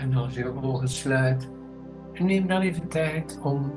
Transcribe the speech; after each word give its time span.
En 0.00 0.14
als 0.16 0.34
je 0.34 0.62
ogen 0.62 0.88
sluit, 0.88 1.50
neem 2.12 2.46
dan 2.46 2.60
even 2.60 2.88
tijd 2.88 3.38
om 3.42 3.72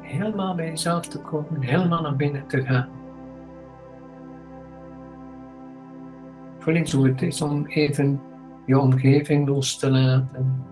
helemaal 0.00 0.54
bij 0.54 0.66
jezelf 0.66 1.06
te 1.06 1.18
komen, 1.18 1.62
helemaal 1.62 2.02
naar 2.02 2.16
binnen 2.16 2.46
te 2.46 2.64
gaan. 2.64 2.88
Voel 6.58 6.74
eens 6.74 6.92
hoe 6.92 7.08
het 7.08 7.22
is 7.22 7.42
om 7.42 7.66
even 7.66 8.20
je 8.66 8.78
omgeving 8.78 9.48
los 9.48 9.78
te 9.78 9.90
laten. 9.90 10.64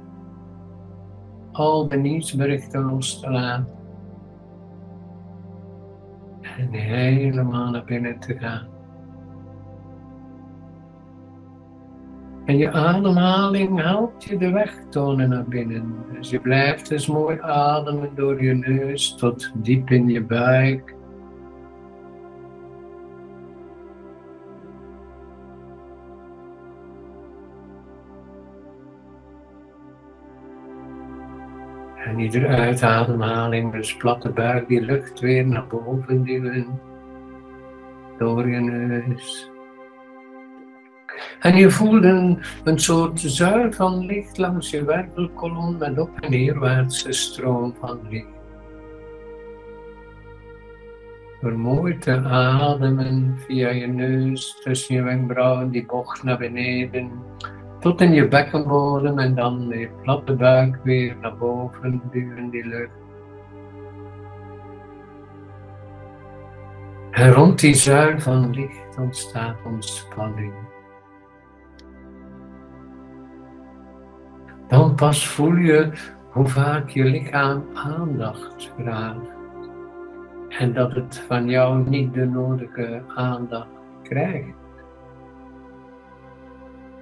Al 1.52 1.88
de 1.88 1.96
nieuwsberichten 1.96 2.82
los 2.82 3.20
te 3.20 3.30
laten. 3.30 3.78
En 6.40 6.72
helemaal 6.72 7.70
naar 7.70 7.84
binnen 7.84 8.18
te 8.18 8.38
gaan. 8.38 8.79
En 12.50 12.58
je 12.58 12.72
ademhaling 12.72 13.80
helpt 13.80 14.24
je 14.24 14.36
de 14.36 14.50
weg 14.50 14.74
tonen 14.88 15.28
naar 15.28 15.44
binnen. 15.44 15.94
Dus 16.12 16.30
je 16.30 16.40
blijft 16.40 16.88
dus 16.88 17.06
mooi 17.06 17.38
ademen 17.40 18.10
door 18.14 18.42
je 18.42 18.54
neus 18.54 19.14
tot 19.14 19.52
diep 19.54 19.90
in 19.90 20.08
je 20.08 20.22
buik. 20.22 20.94
En 31.96 32.18
iedere 32.18 32.46
uitademhaling, 32.46 33.72
dus 33.72 33.96
platte 33.96 34.30
buik, 34.30 34.68
die 34.68 34.80
lucht 34.80 35.20
weer 35.20 35.46
naar 35.46 35.66
boven 35.66 36.22
duwen. 36.24 36.80
Door 38.18 38.48
je 38.48 38.60
neus. 38.60 39.50
En 41.40 41.56
je 41.56 41.70
voelt 41.70 42.04
een, 42.04 42.38
een 42.64 42.78
soort 42.78 43.20
zuil 43.20 43.72
van 43.72 44.06
licht 44.06 44.38
langs 44.38 44.70
je 44.70 44.84
wervelkolom 44.84 45.78
met 45.78 45.98
op- 45.98 46.20
en 46.20 46.30
neerwaartse 46.30 47.12
stroom 47.12 47.74
van 47.80 47.98
licht. 48.08 48.38
Mooi 51.40 51.98
te 51.98 52.16
ademen 52.16 53.38
via 53.46 53.70
je 53.70 53.86
neus, 53.86 54.60
tussen 54.62 54.94
je 54.94 55.02
wenkbrauwen, 55.02 55.70
die 55.70 55.86
bocht 55.86 56.22
naar 56.22 56.38
beneden, 56.38 57.10
tot 57.80 58.00
in 58.00 58.12
je 58.12 58.28
bekkenbodem 58.28 59.18
en 59.18 59.34
dan 59.34 59.66
je 59.68 59.88
platte 60.02 60.32
buik 60.32 60.78
weer 60.84 61.16
naar 61.20 61.36
boven 61.36 62.02
duwen 62.10 62.50
die 62.50 62.66
lucht. 62.66 62.92
En 67.10 67.32
rond 67.32 67.60
die 67.60 67.74
zuil 67.74 68.20
van 68.20 68.50
licht 68.50 68.98
ontstaat 68.98 69.56
ontspanning. 69.64 70.69
Dan 74.70 74.94
pas 74.94 75.28
voel 75.28 75.54
je 75.54 75.90
hoe 76.30 76.48
vaak 76.48 76.88
je 76.88 77.04
lichaam 77.04 77.64
aandacht 77.74 78.72
vraagt. 78.76 79.38
En 80.48 80.72
dat 80.72 80.94
het 80.94 81.24
van 81.28 81.48
jou 81.48 81.88
niet 81.88 82.14
de 82.14 82.24
nodige 82.24 83.02
aandacht 83.14 83.68
krijgt. 84.02 84.58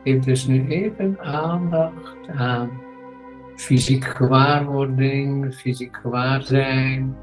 Geef 0.05 0.24
dus 0.24 0.46
nu 0.46 0.69
even 0.69 1.19
aandacht 1.20 2.28
aan 2.28 2.70
fysiek 3.56 4.05
gewaarwording, 4.05 5.55
fysiek 5.55 5.96
gewaarzijn. 5.96 7.16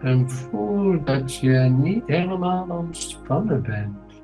En 0.00 0.30
voel 0.30 1.04
dat 1.04 1.36
je 1.36 1.58
niet 1.58 2.02
helemaal 2.06 2.66
ontspannen 2.68 3.62
bent. 3.62 4.22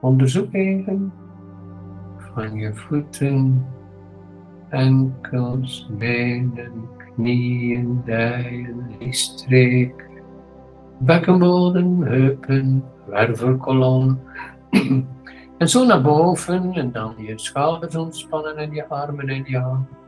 Onderzoek 0.00 0.52
even 0.52 1.12
van 2.34 2.54
je 2.54 2.74
voeten, 2.74 3.66
enkels, 4.68 5.88
benen, 5.98 6.88
knieën, 7.14 8.02
dijen, 8.04 8.96
liesstreek, 8.98 10.08
bekkenbodem, 10.98 12.02
heupen, 12.02 12.84
wervelkolom. 13.06 14.20
en 15.58 15.68
zo 15.68 15.86
naar 15.86 16.02
boven 16.02 16.72
en 16.72 16.92
dan 16.92 17.14
je 17.16 17.38
schouders 17.38 17.96
ontspannen 17.96 18.56
en 18.56 18.70
je 18.70 18.88
armen 18.88 19.28
en 19.28 19.44
je 19.46 19.58
handen. 19.58 20.02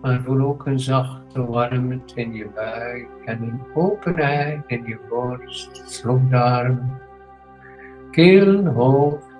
Maar 0.00 0.20
voel 0.22 0.40
ook 0.40 0.66
een 0.66 0.80
zachte 0.80 1.46
warmte 1.46 2.14
in 2.14 2.32
je 2.32 2.48
buik 2.54 3.08
en 3.24 3.42
een 3.42 3.60
openheid 3.74 4.62
in 4.66 4.84
je 4.84 4.98
borst, 5.08 5.82
slokdarm, 5.86 7.00
keel, 8.10 8.66
hoofd 8.66 9.31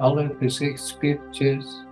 alle 0.00 0.34
gezichtsspiertjes. 0.38 1.86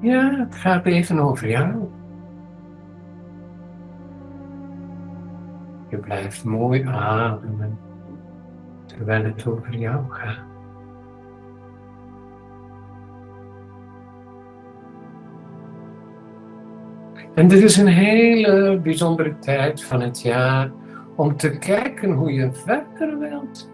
Ja, 0.00 0.36
het 0.38 0.54
gaat 0.54 0.86
even 0.86 1.18
over 1.18 1.48
jou. 1.48 1.88
Je 5.88 5.98
blijft 5.98 6.44
mooi 6.44 6.86
ademen 6.86 7.78
terwijl 8.86 9.24
het 9.24 9.46
over 9.46 9.74
jou 9.74 10.04
gaat. 10.08 10.50
En 17.34 17.48
dit 17.48 17.62
is 17.62 17.76
een 17.76 17.86
hele 17.86 18.80
bijzondere 18.82 19.38
tijd 19.38 19.84
van 19.84 20.00
het 20.00 20.22
jaar 20.22 20.70
om 21.16 21.36
te 21.36 21.58
kijken 21.58 22.12
hoe 22.12 22.32
je 22.32 22.52
verder 22.52 23.18
wilt. 23.18 23.70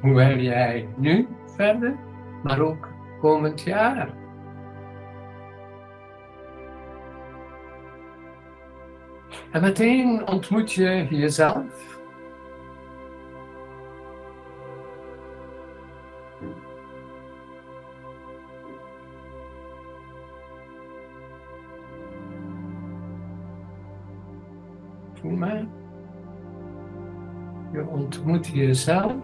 Hoe 0.00 0.14
wil 0.14 0.38
jij 0.38 0.88
nu 0.96 1.28
verder, 1.56 1.96
maar 2.42 2.60
ook 2.60 2.88
komend 3.20 3.60
jaar? 3.60 4.14
En 9.50 9.60
meteen 9.60 10.28
ontmoet 10.28 10.72
je 10.72 11.06
jezelf. 11.10 12.00
Voel 25.14 25.30
maar. 25.30 25.66
Je 27.72 27.86
ontmoet 27.86 28.46
jezelf. 28.46 29.14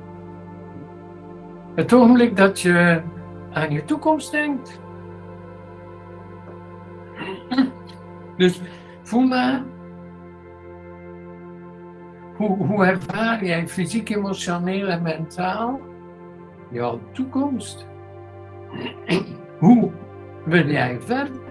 Het 1.75 1.93
ogenblik 1.93 2.37
dat 2.37 2.61
je 2.61 3.03
aan 3.53 3.71
je 3.71 3.85
toekomst 3.85 4.31
denkt. 4.31 4.81
Dus 8.37 8.61
voel 9.03 9.27
maar. 9.27 9.63
Hoe, 12.37 12.57
hoe 12.57 12.85
ervaar 12.85 13.45
jij 13.45 13.69
fysiek, 13.69 14.09
emotioneel 14.09 14.89
en 14.89 15.03
mentaal 15.03 15.81
jouw 16.71 17.01
toekomst? 17.13 17.87
Hoe 19.59 19.91
wil 20.45 20.67
jij 20.71 21.01
verder? 21.01 21.43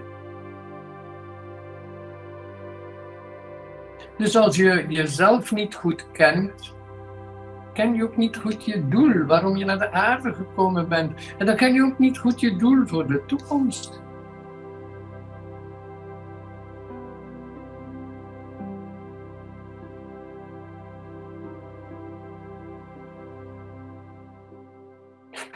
Dus 4.16 4.36
als 4.36 4.56
je 4.56 4.84
jezelf 4.88 5.52
niet 5.52 5.74
goed 5.74 6.10
kent, 6.10 6.74
ken 7.74 7.94
je 7.94 8.04
ook 8.04 8.16
niet 8.16 8.36
goed 8.36 8.64
je 8.64 8.88
doel, 8.88 9.24
waarom 9.26 9.56
je 9.56 9.64
naar 9.64 9.78
de 9.78 9.92
aarde 9.92 10.34
gekomen 10.34 10.88
bent. 10.88 11.12
En 11.38 11.46
dan 11.46 11.56
ken 11.56 11.74
je 11.74 11.82
ook 11.82 11.98
niet 11.98 12.18
goed 12.18 12.40
je 12.40 12.56
doel 12.56 12.86
voor 12.86 13.06
de 13.06 13.22
toekomst. 13.26 14.02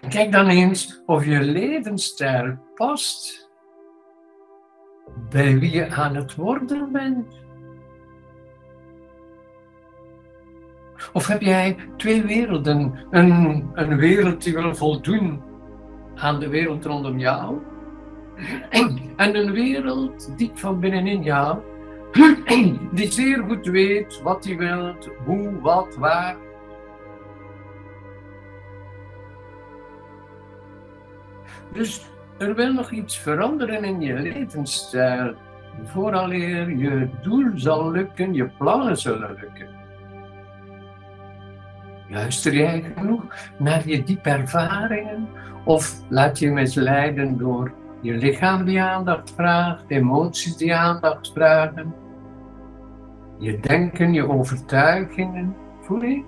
Kijk 0.09 0.32
dan 0.32 0.49
eens 0.49 1.03
of 1.06 1.25
je 1.25 1.41
levensstijl 1.41 2.59
past 2.75 3.49
bij 5.31 5.59
wie 5.59 5.70
je 5.70 5.91
aan 5.91 6.15
het 6.15 6.35
worden 6.35 6.93
bent. 6.93 7.48
Of 11.19 11.26
heb 11.26 11.41
jij 11.41 11.76
twee 11.97 12.23
werelden? 12.23 13.06
Een, 13.11 13.70
een 13.73 13.97
wereld 13.97 14.43
die 14.43 14.53
wil 14.55 14.75
voldoen 14.75 15.43
aan 16.15 16.41
de 16.41 16.49
wereld 16.49 16.85
rondom 16.85 17.19
jou. 17.19 17.59
En 19.17 19.37
een 19.37 19.53
wereld 19.53 20.38
diep 20.38 20.59
van 20.59 20.81
binnenin 20.81 21.23
jou, 21.23 21.59
die 22.93 23.12
zeer 23.12 23.44
goed 23.49 23.67
weet 23.67 24.23
wat 24.23 24.44
hij 24.44 24.56
wil, 24.56 24.94
hoe, 25.25 25.61
wat, 25.61 25.97
waar. 25.97 26.37
Dus 31.73 32.06
er 32.38 32.55
wil 32.55 32.73
nog 32.73 32.91
iets 32.91 33.19
veranderen 33.19 33.85
in 33.85 34.00
je 34.00 34.15
levensstijl. 34.15 35.35
Vooraleer 35.85 36.70
je 36.70 37.09
doel 37.23 37.50
zal 37.55 37.91
lukken, 37.91 38.35
je 38.35 38.49
plannen 38.59 38.97
zullen 38.97 39.37
lukken. 39.41 39.88
Luister 42.08 42.55
jij 42.55 42.84
genoeg 42.96 43.25
naar 43.58 43.88
je 43.88 44.02
diepe 44.02 44.31
ervaringen? 44.31 45.28
Of 45.64 46.02
laat 46.08 46.38
je 46.38 46.50
misleiden 46.50 47.38
door 47.38 47.72
je 48.00 48.12
lichaam 48.12 48.64
die 48.64 48.82
aandacht 48.82 49.32
vraagt, 49.34 49.84
emoties 49.88 50.56
die 50.56 50.75
aandacht 50.75 51.32
vragen? 51.32 51.94
Je 53.38 53.60
denken, 53.60 54.12
je 54.12 54.28
overtuigingen, 54.28 55.56
voel 55.81 56.02
je? 56.02 56.25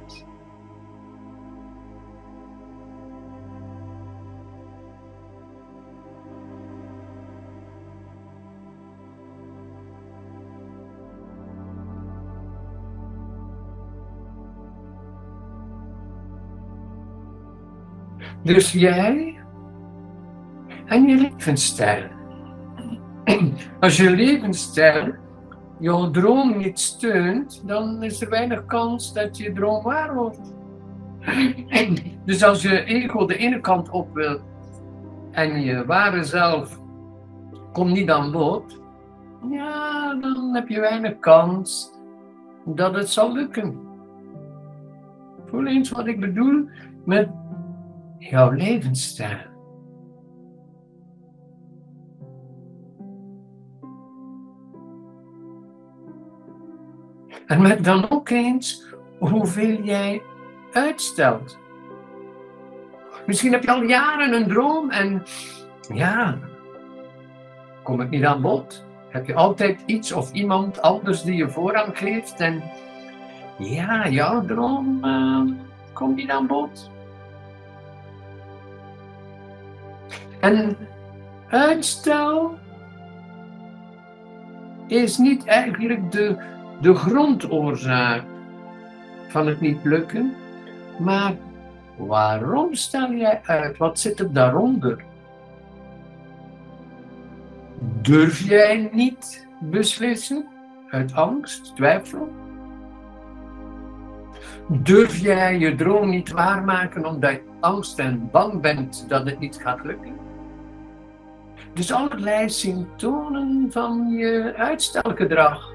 Dus 18.43 18.73
jij 18.73 19.41
en 20.87 21.09
je 21.09 21.17
levensstijl. 21.17 22.09
Als 23.81 23.97
je 23.97 24.11
levensstijl 24.11 25.15
jouw 25.79 26.11
droom 26.11 26.59
niet 26.59 26.79
steunt, 26.79 27.63
dan 27.67 28.03
is 28.03 28.21
er 28.21 28.31
weinig 28.31 28.67
kans 28.67 29.13
dat 29.13 29.37
je 29.37 29.53
droom 29.53 29.83
waar 29.83 30.15
wordt. 30.15 30.55
Dus 32.25 32.43
als 32.43 32.63
je 32.63 32.85
ego 32.85 33.27
de 33.27 33.37
ene 33.37 33.61
kant 33.61 33.91
op 33.91 34.15
wil 34.15 34.41
en 35.31 35.61
je 35.61 35.87
ware 35.87 36.25
zelf 36.25 36.81
komt 37.73 37.93
niet 37.93 38.11
aan 38.11 38.33
bod, 38.33 38.81
ja, 39.51 40.15
dan 40.15 40.55
heb 40.55 40.69
je 40.69 40.81
weinig 40.81 41.19
kans 41.19 41.93
dat 42.65 42.95
het 42.95 43.09
zal 43.09 43.33
lukken. 43.33 43.81
Voel 45.47 45.67
eens 45.67 45.91
wat 45.91 46.07
ik 46.07 46.21
bedoel 46.21 46.69
met 47.05 47.29
jouw 48.21 48.51
levensstijl. 48.51 49.49
En 57.47 57.63
met 57.63 57.85
dan 57.85 58.11
ook 58.11 58.29
eens 58.29 58.95
hoeveel 59.19 59.83
jij 59.83 60.23
uitstelt. 60.73 61.59
Misschien 63.27 63.53
heb 63.53 63.63
je 63.63 63.71
al 63.71 63.83
jaren 63.83 64.33
een 64.33 64.49
droom 64.49 64.91
en 64.91 65.23
ja, 65.95 66.39
kom 67.83 68.01
ik 68.01 68.11
niet 68.11 68.25
aan 68.25 68.41
bod. 68.41 68.85
Heb 69.09 69.27
je 69.27 69.35
altijd 69.35 69.83
iets 69.87 70.13
of 70.13 70.33
iemand 70.33 70.83
anders 70.83 71.23
die 71.23 71.35
je 71.35 71.49
voorrang 71.49 71.99
geeft 71.99 72.41
en 72.41 72.63
ja, 73.59 74.09
jouw 74.09 74.45
droom 74.45 75.05
uh, 75.05 75.43
komt 75.93 76.17
niet 76.17 76.31
aan 76.31 76.47
bod. 76.47 76.91
En 80.41 80.77
uitstel 81.49 82.59
is 84.87 85.19
niet 85.19 85.45
eigenlijk 85.45 86.13
de, 86.13 86.37
de 86.81 86.95
grondoorzaak 86.95 88.23
van 89.29 89.47
het 89.47 89.61
niet 89.61 89.85
lukken, 89.85 90.35
maar 90.99 91.35
waarom 91.97 92.75
stel 92.75 93.13
jij 93.13 93.41
uit? 93.45 93.77
Wat 93.77 94.01
zit 94.01 94.21
er 94.21 94.33
daaronder? 94.33 95.05
Durf 98.03 98.41
jij 98.41 98.89
niet 98.93 99.47
beslissen 99.61 100.47
uit 100.91 101.15
angst, 101.15 101.77
twijfel? 101.77 102.29
Durf 104.69 105.17
jij 105.17 105.59
je 105.59 105.75
droom 105.75 106.11
niet 106.11 106.31
waarmaken 106.31 107.07
omdat 107.07 107.33
je 107.33 107.43
angst 107.61 107.99
en 107.99 108.29
bang 108.31 108.61
bent 108.61 109.05
dat 109.09 109.27
het 109.27 109.39
niet 109.39 109.57
gaat 109.57 109.85
lukken? 109.85 110.30
Dus 111.81 111.93
allerlei 111.93 112.49
symptomen 112.49 113.69
van 113.73 114.09
je 114.11 114.55
uitstelgedrag. 114.57 115.73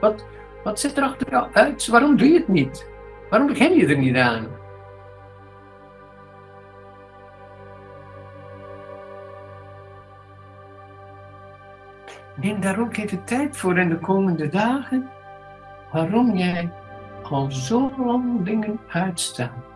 Wat, 0.00 0.26
wat 0.64 0.80
zit 0.80 0.96
er 0.96 1.02
achter 1.02 1.30
jou 1.30 1.48
uit? 1.52 1.86
Waarom 1.86 2.16
doe 2.16 2.28
je 2.28 2.38
het 2.38 2.48
niet? 2.48 2.88
Waarom 3.30 3.48
begin 3.48 3.74
je 3.74 3.86
er 3.86 3.98
niet 3.98 4.16
aan? 4.16 4.46
Neem 12.36 12.60
daar 12.60 12.80
ook 12.80 12.96
even 12.96 13.24
tijd 13.24 13.56
voor 13.56 13.78
in 13.78 13.88
de 13.88 13.98
komende 13.98 14.48
dagen. 14.48 15.10
Waarom 15.92 16.36
jij 16.36 16.72
al 17.22 17.50
zo 17.50 17.92
lang 17.96 18.44
dingen 18.44 18.80
uitstelt. 18.88 19.75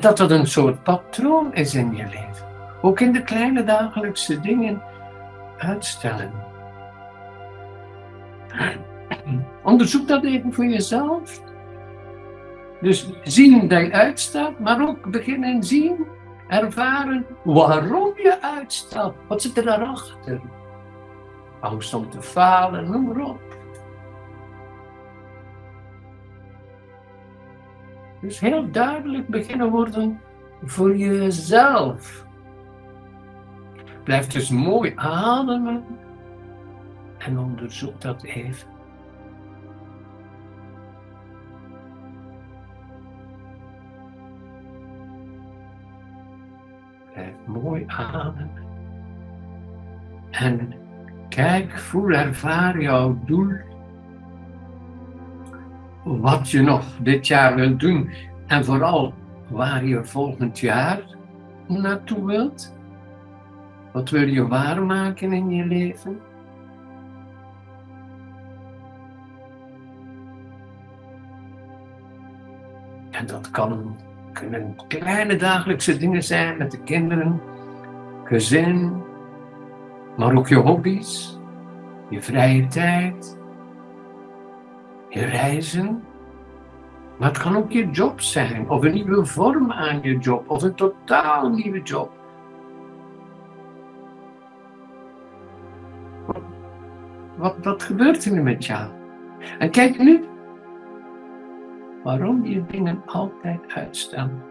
Dat 0.00 0.16
dat 0.16 0.30
een 0.30 0.46
soort 0.46 0.82
patroon 0.82 1.54
is 1.54 1.74
in 1.74 1.96
je 1.96 2.04
leven. 2.04 2.48
Ook 2.82 3.00
in 3.00 3.12
de 3.12 3.22
kleine 3.22 3.64
dagelijkse 3.64 4.40
dingen 4.40 4.82
uitstellen. 5.58 6.32
Onderzoek 9.62 10.08
dat 10.08 10.24
even 10.24 10.52
voor 10.52 10.66
jezelf. 10.66 11.42
Dus 12.80 13.10
zien 13.22 13.68
dat 13.68 13.80
je 13.80 13.92
uitstelt, 13.92 14.58
maar 14.58 14.88
ook 14.88 15.10
beginnen 15.10 15.64
zien, 15.64 16.06
ervaren 16.48 17.26
waarom 17.42 18.12
je 18.16 18.42
uitstelt. 18.42 19.14
Wat 19.28 19.42
zit 19.42 19.56
er 19.56 19.64
daarachter? 19.64 20.40
Angst 21.60 21.94
om 21.94 22.10
te 22.10 22.22
falen, 22.22 22.90
noem 22.90 23.04
maar 23.04 23.24
op. 23.24 23.49
Dus 28.20 28.40
heel 28.40 28.70
duidelijk 28.70 29.28
beginnen 29.28 29.70
worden 29.70 30.20
voor 30.62 30.96
jezelf. 30.96 32.26
Blijf 34.04 34.26
dus 34.26 34.50
mooi 34.50 34.92
ademen 34.96 35.84
en 37.18 37.38
onderzoek 37.38 38.00
dat 38.00 38.22
even. 38.22 38.68
Blijf 47.12 47.34
mooi 47.46 47.84
ademen. 47.86 48.68
En 50.30 50.72
kijk, 51.28 51.78
voel, 51.78 52.10
ervaar 52.10 52.80
jouw 52.80 53.18
doel 53.24 53.52
wat 56.18 56.50
je 56.50 56.62
nog 56.62 56.84
dit 57.00 57.26
jaar 57.26 57.54
wilt 57.54 57.80
doen 57.80 58.10
en 58.46 58.64
vooral 58.64 59.14
waar 59.48 59.84
je 59.84 60.04
volgend 60.04 60.58
jaar 60.58 61.02
naartoe 61.66 62.26
wilt. 62.26 62.74
Wat 63.92 64.10
wil 64.10 64.28
je 64.28 64.46
waarmaken 64.46 65.32
in 65.32 65.50
je 65.50 65.64
leven? 65.64 66.20
En 73.10 73.26
dat 73.26 73.50
kan, 73.50 73.96
kunnen 74.32 74.76
kleine 74.88 75.36
dagelijkse 75.36 75.96
dingen 75.96 76.22
zijn 76.22 76.56
met 76.56 76.70
de 76.70 76.82
kinderen, 76.82 77.40
gezin, 78.24 79.02
maar 80.16 80.36
ook 80.36 80.48
je 80.48 80.56
hobby's, 80.56 81.38
je 82.10 82.22
vrije 82.22 82.66
tijd, 82.66 83.39
je 85.10 85.24
reizen. 85.24 86.02
Maar 87.18 87.28
het 87.28 87.38
kan 87.38 87.56
ook 87.56 87.72
je 87.72 87.90
job 87.90 88.20
zijn, 88.20 88.70
of 88.70 88.84
een 88.84 88.92
nieuwe 88.92 89.26
vorm 89.26 89.72
aan 89.72 90.02
je 90.02 90.18
job, 90.18 90.50
of 90.50 90.62
een 90.62 90.74
totaal 90.74 91.48
nieuwe 91.48 91.82
job. 91.82 92.10
Wat, 97.36 97.54
wat 97.62 97.82
gebeurt 97.82 98.24
er 98.24 98.32
nu 98.32 98.42
met 98.42 98.64
jou? 98.64 98.90
En 99.58 99.70
kijk 99.70 99.98
nu 99.98 100.24
waarom 102.02 102.46
je 102.46 102.66
dingen 102.66 103.02
altijd 103.06 103.60
uitstellen. 103.74 104.42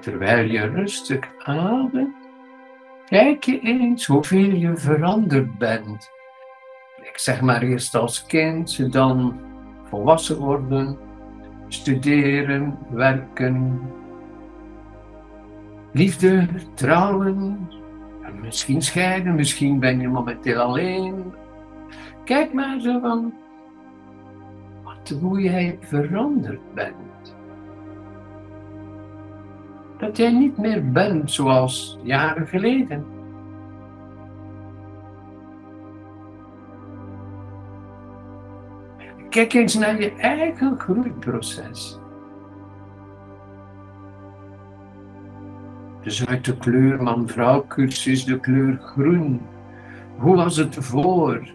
Terwijl 0.00 0.50
je 0.50 0.60
rustig 0.60 1.20
ademt, 1.38 2.16
kijk 3.06 3.44
je 3.44 3.60
eens 3.60 4.06
hoeveel 4.06 4.50
je 4.50 4.76
veranderd 4.76 5.58
bent. 5.58 6.10
Ik 7.02 7.18
zeg 7.18 7.40
maar 7.40 7.62
eerst 7.62 7.94
als 7.94 8.26
kind, 8.26 8.92
dan 8.92 9.40
volwassen 9.84 10.38
worden, 10.38 10.98
studeren, 11.68 12.78
werken, 12.90 13.80
liefde, 15.92 16.48
trouwen, 16.74 17.68
misschien 18.40 18.82
scheiden, 18.82 19.34
misschien 19.34 19.80
ben 19.80 20.00
je 20.00 20.08
momenteel 20.08 20.60
alleen. 20.60 21.32
Kijk 22.24 22.52
maar 22.52 22.80
zo 22.80 23.00
van 23.00 23.34
wat, 24.84 25.20
hoe 25.20 25.40
jij 25.40 25.78
veranderd 25.80 26.74
bent. 26.74 27.07
Dat 29.98 30.16
jij 30.16 30.32
niet 30.32 30.58
meer 30.58 30.92
bent 30.92 31.30
zoals 31.30 31.98
jaren 32.02 32.46
geleden. 32.46 33.04
Kijk 39.28 39.52
eens 39.52 39.74
naar 39.74 40.00
je 40.00 40.12
eigen 40.12 40.78
groeiproces. 40.78 41.98
Dus 46.02 46.26
uit 46.26 46.44
de 46.44 46.56
kleur 46.56 47.02
man-vrouw 47.02 47.66
cursus 47.66 48.24
de 48.24 48.40
kleur 48.40 48.78
groen. 48.80 49.40
Hoe 50.16 50.36
was 50.36 50.56
het 50.56 50.76
voor? 50.80 51.48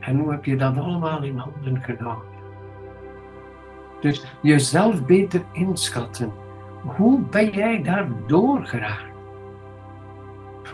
En 0.00 0.18
hoe 0.18 0.30
heb 0.30 0.44
je 0.44 0.56
dat 0.56 0.76
allemaal 0.76 1.22
in 1.22 1.36
handen 1.36 1.82
genomen? 1.82 2.30
Dus 4.00 4.24
jezelf 4.42 5.04
beter 5.04 5.42
inschatten. 5.52 6.41
Hoe 6.82 7.20
ben 7.20 7.50
jij 7.50 7.82
daar 7.82 8.08
doorgeraakt? 8.26 9.12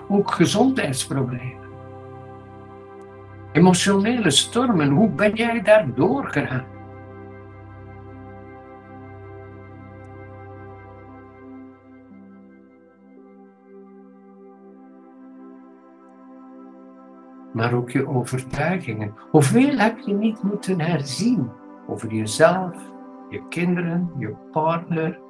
Ook 0.09 0.31
gezondheidsproblemen. 0.31 1.67
Emotionele 3.53 4.31
stormen, 4.31 4.89
hoe 4.89 5.09
ben 5.09 5.35
jij 5.35 5.63
daar 5.63 5.95
doorgeraakt? 5.95 6.79
maar 17.59 17.75
ook 17.75 17.91
je 17.91 18.09
overtuigingen. 18.09 19.15
Hoeveel 19.31 19.79
heb 19.79 19.99
je 19.99 20.15
niet 20.15 20.43
moeten 20.43 20.81
herzien 20.81 21.51
over 21.87 22.13
jezelf, 22.13 22.77
je 23.31 23.49
kinderen, 23.49 24.11
je 24.19 24.35
partner, 24.53 25.21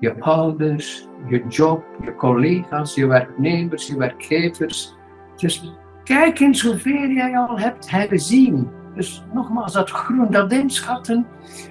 je 0.00 0.20
ouders, 0.20 1.08
je 1.26 1.46
job, 1.48 1.84
je 2.00 2.14
collega's, 2.14 2.94
je 2.94 3.06
werknemers, 3.06 3.86
je 3.86 3.96
werkgevers. 3.96 4.94
Dus 5.36 5.74
kijk 6.04 6.40
eens 6.40 6.62
hoeveel 6.62 7.08
jij 7.08 7.38
al 7.38 7.58
hebt 7.58 7.90
herzien. 7.90 8.70
Dus 8.94 9.24
nogmaals, 9.32 9.72
dat 9.72 9.90
groen, 9.90 10.30
dat 10.30 10.52
inschatten 10.52 11.26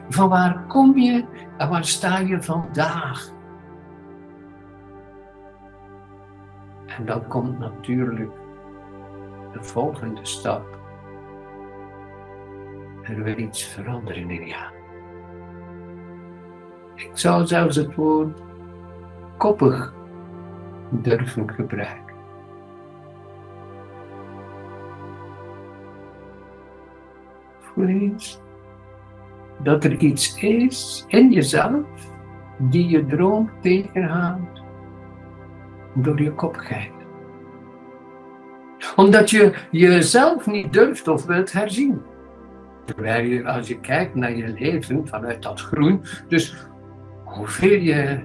van 0.10 0.30
waar 0.30 0.66
kom 0.68 0.98
je 0.98 1.26
en 1.58 1.70
waar 1.70 1.86
sta 1.86 2.18
je 2.18 2.44
vandaag. 2.44 3.34
En 6.86 7.06
dan 7.06 7.28
komt 7.28 7.60
natuurlijk 7.60 8.32
de 9.54 9.64
volgende 9.64 10.26
stap. 10.26 10.80
Er 13.04 13.24
wil 13.24 13.38
iets 13.38 13.64
veranderen 13.64 14.30
in 14.30 14.46
jou. 14.48 14.75
Ik 16.96 17.12
zou 17.14 17.46
zelfs 17.46 17.76
het 17.76 17.96
woord 17.96 18.42
koppig 19.38 19.94
durven 20.90 21.50
gebruiken. 21.50 22.16
Voel 27.60 27.88
eens 27.88 28.42
dat 29.64 29.84
er 29.84 29.98
iets 29.98 30.38
is 30.42 31.06
in 31.08 31.32
jezelf 31.32 31.86
die 32.58 32.88
je 32.88 33.06
droom 33.06 33.50
tegenhoudt 33.62 34.64
door 35.94 36.22
je 36.22 36.32
koppigheid 36.32 36.96
omdat 38.96 39.30
je 39.30 39.54
jezelf 39.72 40.46
niet 40.46 40.74
durft 40.74 41.08
of 41.08 41.26
wilt 41.26 41.52
herzien. 41.52 42.02
Terwijl 42.86 43.26
je, 43.26 43.46
als 43.46 43.68
je 43.68 43.80
kijkt 43.80 44.16
naar 44.16 44.36
je 44.36 44.54
leven 44.60 45.08
vanuit 45.08 45.44
dat 45.44 45.62
groen, 45.62 46.02
dus 46.28 46.56
hoeveel 47.36 47.80
je 47.80 48.20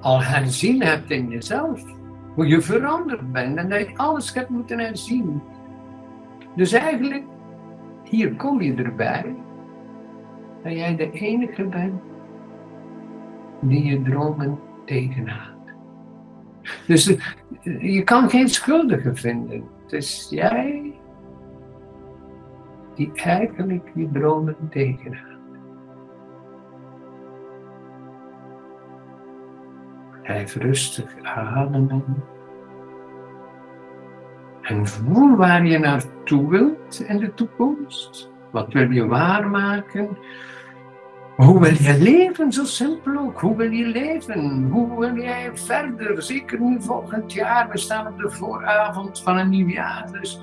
al 0.00 0.22
herzien 0.22 0.82
hebt 0.82 1.10
in 1.10 1.28
jezelf. 1.28 1.82
Hoe 2.34 2.46
je 2.46 2.60
veranderd 2.60 3.32
bent 3.32 3.56
en 3.56 3.68
dat 3.68 3.80
je 3.80 3.96
alles 3.96 4.34
hebt 4.34 4.48
moeten 4.48 4.78
herzien. 4.78 5.42
Dus 6.56 6.72
eigenlijk, 6.72 7.24
hier 8.04 8.34
kom 8.34 8.62
je 8.62 8.74
erbij 8.74 9.34
dat 10.62 10.72
jij 10.72 10.96
de 10.96 11.10
enige 11.10 11.64
bent 11.64 12.00
die 13.60 13.84
je 13.84 14.02
dromen 14.02 14.58
tegenhoudt. 14.84 15.52
Dus 16.86 17.16
je 17.78 18.02
kan 18.04 18.30
geen 18.30 18.48
schuldige 18.48 19.14
vinden. 19.14 19.64
Het 19.82 19.92
is 19.92 20.26
jij 20.30 20.92
die 22.94 23.12
eigenlijk 23.12 23.90
je 23.94 24.10
dromen 24.12 24.56
tegenhoudt. 24.70 25.31
Blijf 30.22 30.54
rustig 30.54 31.14
ademen. 31.22 32.24
En 34.62 34.86
voel 34.86 35.36
waar 35.36 35.66
je 35.66 35.78
naartoe 35.78 36.50
wilt 36.50 37.04
in 37.06 37.18
de 37.18 37.34
toekomst. 37.34 38.30
Wat 38.50 38.72
wil 38.72 38.90
je 38.90 39.06
waarmaken? 39.06 40.18
Hoe 41.36 41.60
wil 41.60 41.74
je 41.74 41.98
leven? 41.98 42.52
Zo 42.52 42.64
simpel 42.64 43.16
ook. 43.18 43.40
Hoe 43.40 43.56
wil 43.56 43.70
je 43.70 43.86
leven? 43.86 44.68
Hoe 44.70 44.98
wil 44.98 45.16
jij 45.16 45.50
verder? 45.54 46.22
Zeker 46.22 46.60
nu 46.60 46.82
volgend 46.82 47.32
jaar. 47.32 47.68
We 47.68 47.78
staan 47.78 48.06
op 48.06 48.18
de 48.18 48.30
vooravond 48.30 49.22
van 49.22 49.38
een 49.38 49.48
nieuw 49.48 49.68
jaar. 49.68 50.12
Dus 50.12 50.40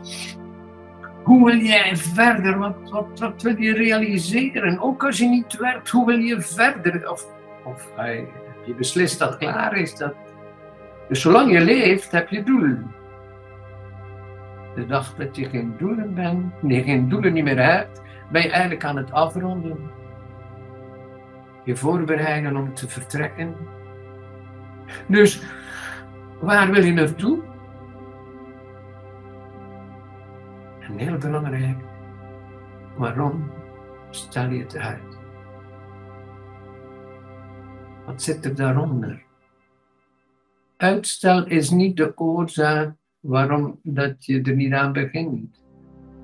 hoe 1.23 1.45
wil 1.45 1.57
jij 1.57 1.95
verder? 1.95 2.57
Wat, 2.57 3.19
wat, 3.19 3.41
wil 3.41 3.61
je 3.61 3.73
realiseren? 3.73 4.79
Ook 4.79 5.03
als 5.05 5.17
je 5.17 5.25
niet 5.25 5.57
werkt, 5.57 5.89
hoe 5.89 6.05
wil 6.05 6.17
je 6.17 6.41
verder? 6.41 7.11
Of, 7.11 7.25
of 7.63 7.91
je 8.69 8.75
beslist 8.75 9.19
dat 9.19 9.37
klaar 9.37 9.77
is? 9.77 9.95
Dat... 9.95 10.13
Dus 11.07 11.21
zolang 11.21 11.51
je 11.51 11.61
leeft, 11.61 12.11
heb 12.11 12.29
je 12.29 12.43
doelen. 12.43 12.91
De 14.75 14.85
dag 14.85 15.15
dat 15.15 15.35
je 15.35 15.49
geen 15.49 15.75
doelen 15.77 16.13
bent, 16.13 16.61
nee, 16.61 16.83
geen 16.83 17.09
doelen 17.09 17.33
niet 17.33 17.43
meer 17.43 17.63
hebt, 17.63 18.01
ben 18.31 18.41
je 18.41 18.49
eigenlijk 18.49 18.83
aan 18.83 18.97
het 18.97 19.11
afronden 19.11 19.91
je 21.63 21.75
voorbereiden 21.75 22.55
om 22.55 22.73
te 22.73 22.89
vertrekken. 22.89 23.55
Dus 25.07 25.41
waar 26.39 26.71
wil 26.71 26.83
je 26.83 26.93
naartoe? 26.93 27.39
En 30.79 30.97
heel 30.97 31.17
belangrijk, 31.17 31.77
waarom 32.95 33.51
stel 34.09 34.49
je 34.49 34.59
het 34.59 34.77
uit? 34.77 35.18
Wat 38.09 38.21
zit 38.21 38.45
er 38.45 38.55
daaronder? 38.55 39.23
Uitstel 40.77 41.45
is 41.47 41.69
niet 41.69 41.97
de 41.97 42.17
oorzaak 42.17 42.95
waarom 43.19 43.79
dat 43.83 44.25
je 44.25 44.41
er 44.41 44.55
niet 44.55 44.73
aan 44.73 44.93
begint. 44.93 45.63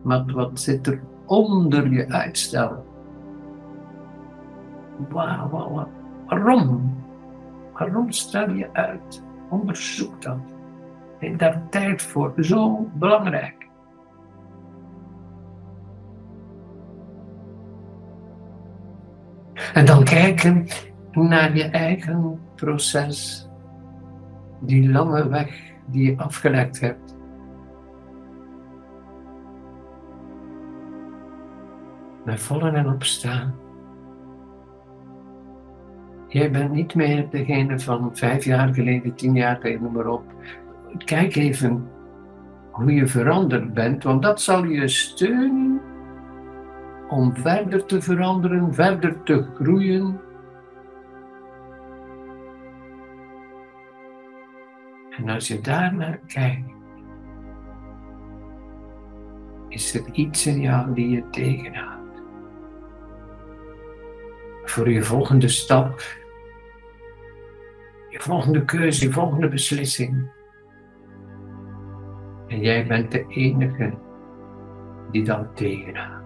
Maar 0.04 0.26
wat 0.26 0.60
zit 0.60 0.88
er 0.88 1.02
onder 1.26 1.92
je 1.92 2.08
uitstel? 2.08 2.86
waarom? 5.10 7.04
Waarom 7.74 8.12
stel 8.12 8.50
je 8.50 8.74
uit? 8.74 9.24
Onderzoek 9.50 10.22
dat. 10.22 10.40
Neem 11.20 11.38
daar 11.38 11.70
tijd 11.70 12.02
voor. 12.02 12.34
Zo 12.38 12.90
belangrijk. 12.94 13.68
En 19.74 19.86
dan 19.86 20.04
kijken 20.04 20.68
naar 21.24 21.56
je 21.56 21.64
eigen 21.64 22.40
proces. 22.56 23.50
Die 24.60 24.92
lange 24.92 25.30
weg 25.30 25.74
die 25.86 26.12
je 26.12 26.18
afgelegd 26.18 26.80
hebt. 26.80 27.16
Met 32.24 32.40
vallen 32.40 32.76
en 32.76 32.90
opstaan. 32.90 33.56
Jij 36.28 36.52
bent 36.52 36.72
niet 36.72 36.96
meer 36.96 37.30
degene 37.30 37.80
van 37.80 38.10
vijf 38.14 38.44
jaar 38.46 38.74
geleden, 38.74 39.16
tien 39.16 39.36
jaar 39.36 39.56
geleden, 39.56 39.82
noem 39.82 39.94
maar 39.94 40.08
op. 40.08 40.24
Kijk 40.98 41.36
even 41.36 41.88
hoe 42.72 42.94
je 42.94 43.08
veranderd 43.08 43.74
bent, 43.74 44.04
want 44.04 44.22
dat 44.22 44.42
zal 44.42 44.64
je 44.64 44.88
steunen 44.88 45.82
om 47.08 47.36
verder 47.36 47.86
te 47.86 48.02
veranderen, 48.02 48.74
verder 48.74 49.24
te 49.24 49.46
groeien. 49.54 50.20
En 55.18 55.30
als 55.30 55.48
je 55.48 55.62
daarnaar 55.62 56.20
kijkt, 56.28 56.74
is 59.68 59.96
er 59.96 60.12
iets 60.12 60.46
in 60.48 60.62
jou 60.62 60.94
die 60.94 61.10
je 61.10 61.30
tegenhoudt. 61.30 62.24
Voor 64.64 64.90
je 64.90 65.04
volgende 65.04 65.48
stap 65.48 66.02
je 68.16 68.22
volgende 68.22 68.66
keuze, 68.66 69.06
je 69.06 69.12
volgende 69.12 69.50
beslissing. 69.50 70.30
En 72.48 72.60
jij 72.60 72.88
bent 72.88 73.12
de 73.12 73.26
enige 73.28 73.94
die 75.12 75.24
dat 75.24 75.56
tegenhoudt. 75.56 76.26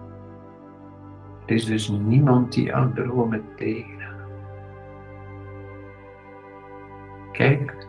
Er 1.46 1.54
is 1.54 1.64
dus 1.64 1.88
niemand 1.88 2.52
die 2.52 2.74
aan 2.74 2.94
dromen 2.94 3.44
tegenhoudt. 3.56 4.32
Kijk 7.32 7.88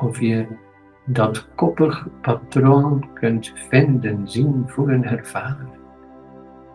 of 0.00 0.20
je 0.20 0.46
dat 1.04 1.48
koppig 1.54 2.06
patroon 2.20 3.08
kunt 3.14 3.52
vinden, 3.54 4.28
zien, 4.28 4.64
voelen, 4.66 5.04
ervaren. 5.04 5.70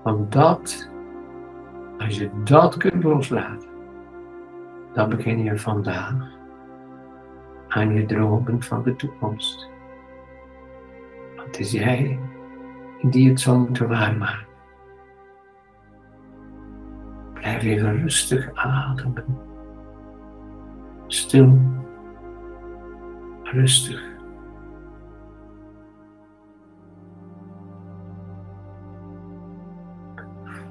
Want 0.04 0.32
dat, 0.32 0.90
als 1.98 2.18
je 2.18 2.30
dat 2.44 2.78
kunt 2.78 3.04
loslaten, 3.04 3.70
dan 4.94 5.10
begin 5.10 5.44
je 5.44 5.58
vandaag 5.58 6.34
aan 7.68 7.94
je 7.94 8.06
dromen 8.06 8.64
van 8.64 8.84
de 8.84 8.96
toekomst. 8.96 9.70
Want 11.36 11.48
het 11.48 11.60
is 11.60 11.72
jij 11.72 12.20
die 13.02 13.30
het 13.30 13.40
zal 13.40 13.60
moeten 13.60 13.88
waarmaken. 13.88 14.48
Blijf 17.34 17.64
even 17.64 18.02
rustig 18.02 18.52
ademen. 18.54 19.38
Stil. 21.08 21.75
Rustig. 23.56 24.02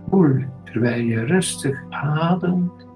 Voel 0.09 0.45
terwijl 0.65 1.05
je 1.05 1.25
rustig 1.25 1.85
ademt 1.91 2.87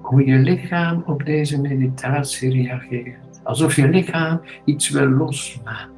hoe 0.00 0.24
je 0.24 0.38
lichaam 0.38 1.02
op 1.06 1.24
deze 1.24 1.60
meditatie 1.60 2.50
reageert. 2.50 3.40
Alsof 3.42 3.76
je 3.76 3.88
lichaam 3.88 4.40
iets 4.64 4.90
wil 4.90 5.08
losmaken. 5.08 5.95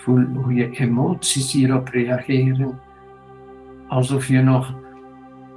Voel 0.00 0.24
hoe 0.24 0.54
je 0.54 0.70
emoties 0.70 1.52
hierop 1.52 1.88
reageren. 1.88 2.80
Alsof 3.88 4.26
je 4.26 4.42
nog 4.42 4.74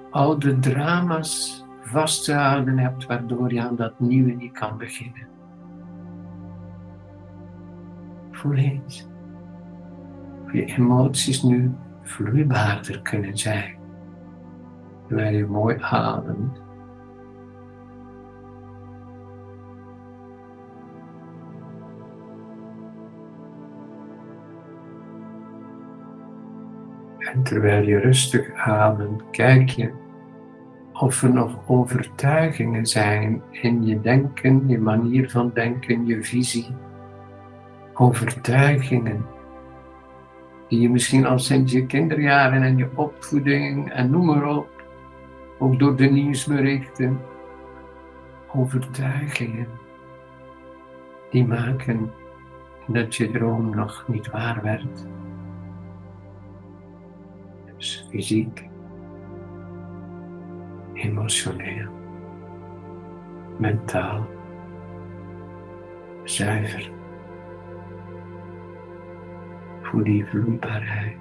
oude 0.10 0.60
drama's 0.60 1.64
vast 1.82 2.24
te 2.26 2.34
houden 2.34 2.78
hebt, 2.78 3.06
waardoor 3.06 3.54
je 3.54 3.62
aan 3.62 3.76
dat 3.76 4.00
nieuwe 4.00 4.32
niet 4.32 4.52
kan 4.52 4.78
beginnen. 4.78 5.28
Voel 8.32 8.54
eens 8.54 9.08
hoe 10.42 10.56
je 10.56 10.66
emoties 10.66 11.44
nu 11.44 11.72
vloeibaarder 12.02 13.02
kunnen 13.02 13.38
zijn. 13.38 13.76
Terwijl 15.08 15.36
je 15.36 15.46
mooi 15.46 15.78
ademt. 15.80 16.62
En 27.34 27.44
terwijl 27.44 27.88
je 27.88 27.98
rustig 27.98 28.54
ademt, 28.54 29.24
kijk 29.32 29.70
je 29.70 29.92
of 30.94 31.24
er 31.24 31.34
nog 31.34 31.60
overtuigingen 31.68 32.86
zijn 32.86 33.42
in 33.52 33.86
je 33.86 34.02
denken, 34.02 34.68
je 34.68 34.80
manier 34.80 35.30
van 35.30 35.52
denken, 35.54 36.06
je 36.06 36.24
visie. 36.24 36.68
Overtuigingen 37.94 39.26
die 40.68 40.82
je 40.82 40.90
misschien 40.90 41.26
al 41.26 41.40
sinds 41.40 41.72
je 41.72 41.86
kinderjaren 41.86 42.64
en 42.64 42.78
je 42.78 42.90
opvoeding 42.96 43.92
en 43.92 44.10
noem 44.10 44.26
maar 44.26 44.46
op, 44.46 44.84
ook 45.60 45.80
door 45.80 45.96
de 45.96 46.06
nieuwsberichten, 46.06 47.20
overtuigingen 48.56 49.68
die 51.30 51.46
maken 51.46 52.12
dat 52.88 53.16
je 53.16 53.32
droom 53.32 53.76
nog 53.76 54.06
niet 54.08 54.32
waar 54.32 54.60
werd 54.64 55.06
fysiek, 58.12 58.70
emotioneel, 60.94 61.90
mentaal, 63.58 64.28
zuiver. 66.24 66.92
Voel 69.82 70.04
die 70.04 70.26
vloeibaarheid, 70.26 71.18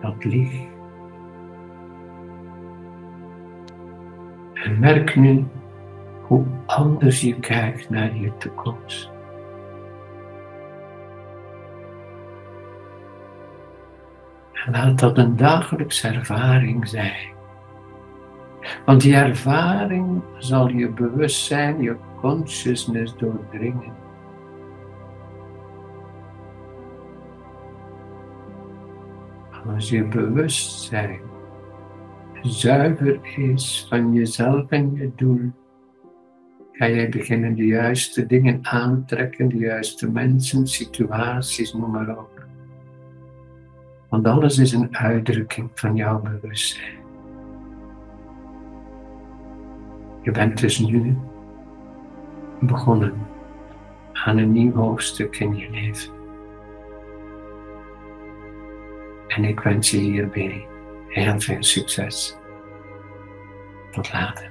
dat 0.00 0.24
licht. 0.24 0.68
En 4.54 4.78
merk 4.78 5.16
nu 5.16 5.44
hoe 6.22 6.44
anders 6.66 7.20
je 7.20 7.40
kijkt 7.40 7.90
naar 7.90 8.16
je 8.16 8.36
toekomst. 8.36 9.10
En 14.66 14.72
laat 14.72 14.98
dat 14.98 15.18
een 15.18 15.36
dagelijkse 15.36 16.08
ervaring 16.08 16.88
zijn. 16.88 17.38
Want 18.84 19.00
die 19.00 19.14
ervaring 19.14 20.22
zal 20.38 20.68
je 20.68 20.88
bewustzijn, 20.88 21.82
je 21.82 21.96
consciousness 22.20 23.16
doordringen. 23.16 23.92
Als 29.74 29.88
je 29.88 30.04
bewustzijn 30.04 31.20
zuiver 32.42 33.20
is 33.36 33.86
van 33.88 34.12
jezelf 34.12 34.70
en 34.70 34.94
je 34.94 35.10
doel, 35.16 35.50
ga 36.72 36.88
jij 36.88 37.08
beginnen 37.08 37.54
de 37.54 37.66
juiste 37.66 38.26
dingen 38.26 38.58
aantrekken, 38.62 39.48
de 39.48 39.56
juiste 39.56 40.10
mensen, 40.10 40.66
situaties, 40.66 41.72
noem 41.72 41.90
maar 41.90 42.18
op. 42.18 42.39
Want 44.10 44.26
alles 44.26 44.58
is 44.58 44.72
een 44.72 44.96
uitdrukking 44.96 45.70
van 45.74 45.96
jouw 45.96 46.20
bewustzijn. 46.20 46.98
Je 50.22 50.30
bent 50.30 50.60
dus 50.60 50.78
nu 50.78 51.16
begonnen 52.60 53.12
aan 54.12 54.38
een 54.38 54.52
nieuw 54.52 54.74
hoofdstuk 54.74 55.38
in 55.38 55.56
je 55.56 55.70
leven. 55.70 56.12
En 59.26 59.44
ik 59.44 59.60
wens 59.60 59.90
je 59.90 59.96
hierbij 59.96 60.66
heel 61.08 61.40
veel 61.40 61.62
succes. 61.62 62.36
Tot 63.90 64.12
later. 64.12 64.49